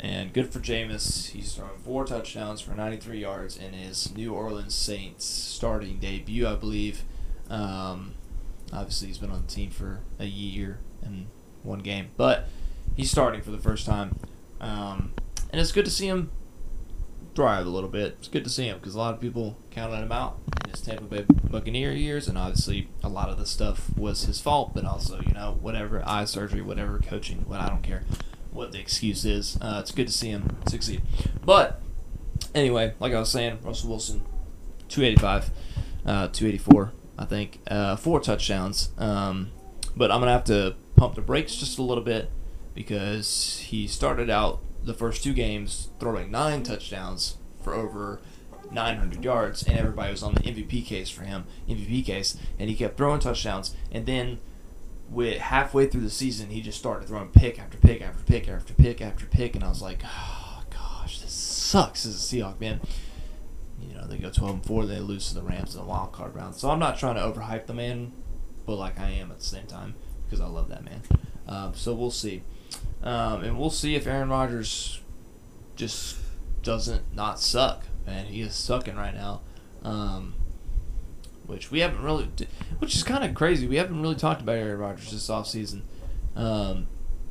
[0.03, 1.31] and good for Jameis.
[1.31, 6.57] He's thrown four touchdowns for 93 yards in his New Orleans Saints starting debut, I
[6.57, 7.05] believe.
[7.49, 8.15] Um,
[8.73, 11.29] obviously, he's been on the team for a year and
[11.63, 12.49] one game, but
[12.97, 14.19] he's starting for the first time.
[14.61, 15.15] Um,
[15.51, 16.33] and it's good to see him
[17.37, 18.17] thrive a little bit.
[18.19, 20.81] It's good to see him because a lot of people counted him out in his
[20.81, 24.85] Tampa Bay Buccaneer years, and obviously a lot of the stuff was his fault, but
[24.85, 28.03] also, you know, whatever, eye surgery, whatever, coaching, what I don't care
[28.53, 29.59] what the excuse is.
[29.61, 31.03] Uh, it's good to see him succeed.
[31.45, 31.81] But
[32.55, 34.23] anyway, like I was saying, Russell Wilson,
[34.89, 35.51] 285,
[36.07, 38.91] uh, 284, I think, uh, four touchdowns.
[38.99, 39.51] Um,
[39.97, 42.31] but I'm gonna have to pump the brakes just a little bit
[42.75, 48.21] because he started out the first two games throwing nine touchdowns for over
[48.71, 52.77] 900 yards, and everybody was on the MVP case for him, MVP case, and he
[52.77, 54.39] kept throwing touchdowns, and then
[55.11, 58.75] with halfway through the season, he just started throwing pick after pick after pick after
[58.75, 62.81] pick after pick, and I was like, oh gosh, this sucks as a Seahawk man.
[63.81, 66.13] You know, they go 12 and 4, they lose to the Rams in the wild
[66.13, 66.55] card round.
[66.55, 68.13] So I'm not trying to overhype the man,
[68.65, 71.03] but like I am at the same time because I love that man.
[71.49, 72.43] Um, so we'll see.
[73.03, 75.01] Um, and we'll see if Aaron Rodgers
[75.77, 76.17] just
[76.63, 77.85] doesn't not suck.
[78.07, 79.41] Man, he is sucking right now.
[79.83, 80.35] Um,
[81.53, 82.29] which we haven't really,
[82.79, 83.67] which is kind of crazy.
[83.67, 85.83] We haven't really talked about Aaron Rodgers this offseason.
[86.35, 86.87] Um,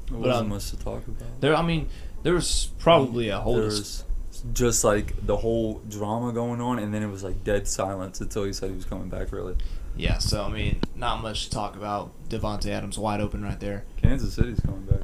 [0.10, 1.42] But, wasn't um, much to talk about.
[1.42, 1.90] there, I mean,
[2.24, 3.62] there was probably a whole.
[3.62, 4.06] dis- There's
[4.54, 8.44] just like the whole drama going on, and then it was like dead silence until
[8.46, 9.32] he said he was coming back.
[9.32, 9.56] Really,
[9.96, 12.12] yeah, so I mean, not much to talk about.
[12.30, 13.84] Davante Adams wide open right there.
[14.02, 15.02] Kansas City's coming back.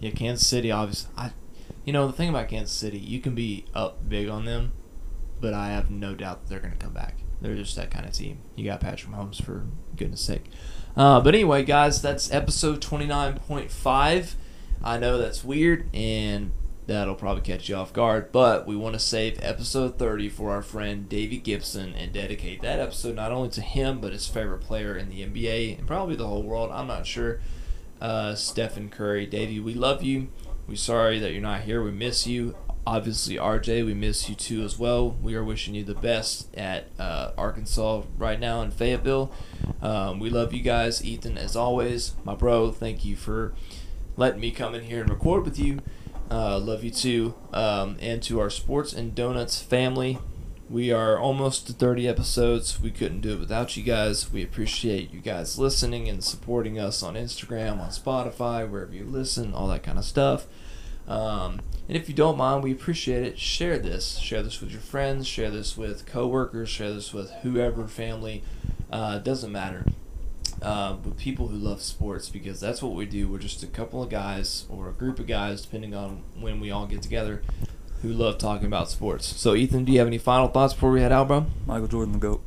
[0.00, 1.10] Yeah, Kansas City, obviously.
[1.16, 1.32] I,
[1.84, 4.72] you know, the thing about Kansas City, you can be up big on them,
[5.40, 7.16] but I have no doubt that they're going to come back.
[7.40, 8.38] They're just that kind of team.
[8.56, 10.44] You got Patrick Mahomes for goodness sake.
[10.96, 14.34] Uh, but anyway, guys, that's episode twenty nine point five.
[14.82, 16.52] I know that's weird, and
[16.86, 18.32] that'll probably catch you off guard.
[18.32, 22.80] But we want to save episode thirty for our friend Davey Gibson and dedicate that
[22.80, 26.26] episode not only to him but his favorite player in the NBA and probably the
[26.26, 26.70] whole world.
[26.72, 27.40] I'm not sure
[28.00, 29.26] uh, Stephen Curry.
[29.26, 30.28] Davey, we love you.
[30.66, 31.82] We're sorry that you're not here.
[31.82, 32.54] We miss you.
[32.88, 35.10] Obviously, RJ, we miss you too as well.
[35.10, 39.30] We are wishing you the best at uh, Arkansas right now in Fayetteville.
[39.82, 41.04] Um, we love you guys.
[41.04, 43.52] Ethan, as always, my bro, thank you for
[44.16, 45.80] letting me come in here and record with you.
[46.30, 47.34] Uh, love you too.
[47.52, 50.16] Um, and to our Sports and Donuts family,
[50.70, 52.80] we are almost to 30 episodes.
[52.80, 54.32] We couldn't do it without you guys.
[54.32, 59.52] We appreciate you guys listening and supporting us on Instagram, on Spotify, wherever you listen,
[59.52, 60.46] all that kind of stuff.
[61.08, 63.38] Um, and if you don't mind, we appreciate it.
[63.38, 64.18] Share this.
[64.18, 65.26] Share this with your friends.
[65.26, 66.68] Share this with coworkers.
[66.68, 68.42] Share this with whoever, family.
[68.92, 69.84] Uh, doesn't matter.
[70.60, 73.28] uh, with people who love sports because that's what we do.
[73.28, 76.70] We're just a couple of guys or a group of guys, depending on when we
[76.72, 77.42] all get together,
[78.02, 79.26] who love talking about sports.
[79.40, 81.46] So, Ethan, do you have any final thoughts before we head out, bro?
[81.64, 82.42] Michael Jordan, the GOAT.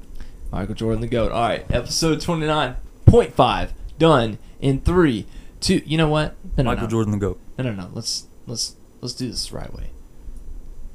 [0.51, 1.31] Michael Jordan, the GOAT.
[1.31, 5.25] All right, episode 29.5, done in three,
[5.61, 5.81] two.
[5.85, 6.35] You know what?
[6.57, 6.89] No, no, Michael no.
[6.89, 7.39] Jordan, the GOAT.
[7.57, 7.89] No, no, no.
[7.93, 9.89] Let's let's let's do this the right way.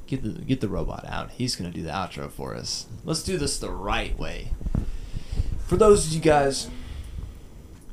[0.05, 1.31] Get the get the robot out.
[1.31, 2.87] He's gonna do the outro for us.
[3.03, 4.49] Let's do this the right way.
[5.65, 6.69] For those of you guys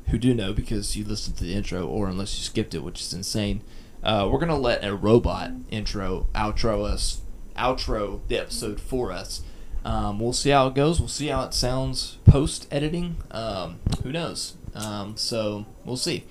[0.09, 3.01] who do know because you listened to the intro, or unless you skipped it, which
[3.01, 3.61] is insane,
[4.03, 7.21] uh, we're gonna let a robot intro outro us,
[7.57, 9.41] outro the episode for us.
[9.83, 10.99] Um, we'll see how it goes.
[10.99, 13.17] We'll see how it sounds post editing.
[13.29, 14.55] Um, who knows?
[14.73, 16.23] Um, so we'll see.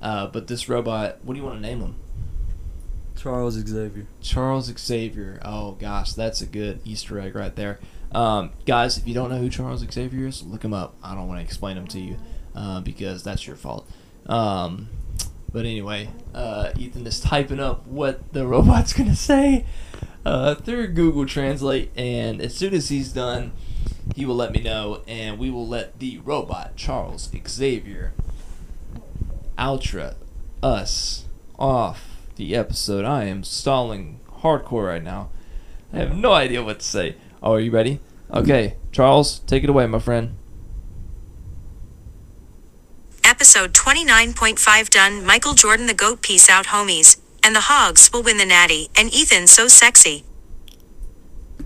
[0.00, 1.96] Uh, but this robot, what do you want to name him?
[3.22, 4.06] Charles Xavier.
[4.20, 5.38] Charles Xavier.
[5.44, 7.78] Oh gosh, that's a good Easter egg right there.
[8.10, 10.96] Um, guys, if you don't know who Charles Xavier is, look him up.
[11.04, 12.16] I don't want to explain him to you
[12.56, 13.88] uh, because that's your fault.
[14.26, 14.88] Um,
[15.52, 19.66] but anyway, uh, Ethan is typing up what the robot's gonna say
[20.26, 23.52] uh, through Google Translate, and as soon as he's done,
[24.16, 28.14] he will let me know, and we will let the robot Charles Xavier
[29.56, 30.16] outro
[30.60, 32.11] us off
[32.48, 33.04] the episode.
[33.04, 35.30] I am stalling hardcore right now.
[35.92, 37.16] I have no idea what to say.
[37.42, 38.00] Oh, are you ready?
[38.32, 40.34] Okay, Charles, take it away, my friend.
[43.24, 45.24] Episode 29.5 done.
[45.24, 46.22] Michael Jordan, the GOAT.
[46.22, 47.18] Peace out, homies.
[47.44, 48.88] And the Hogs will win the Natty.
[48.96, 50.24] And Ethan, so sexy.